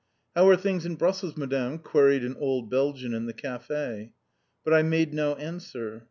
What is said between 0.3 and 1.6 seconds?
"How are things in Brussels,